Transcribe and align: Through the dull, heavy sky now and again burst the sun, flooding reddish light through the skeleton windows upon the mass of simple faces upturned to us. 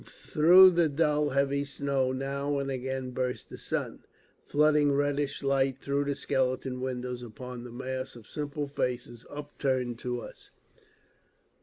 Through 0.25 0.71
the 0.71 0.89
dull, 0.89 1.29
heavy 1.29 1.63
sky 1.63 2.09
now 2.09 2.57
and 2.57 2.71
again 2.71 3.11
burst 3.11 3.51
the 3.51 3.57
sun, 3.59 3.99
flooding 4.47 4.91
reddish 4.93 5.43
light 5.43 5.77
through 5.79 6.05
the 6.05 6.15
skeleton 6.15 6.81
windows 6.81 7.21
upon 7.21 7.63
the 7.63 7.71
mass 7.71 8.15
of 8.15 8.25
simple 8.25 8.67
faces 8.67 9.27
upturned 9.29 9.99
to 9.99 10.21
us. 10.21 10.49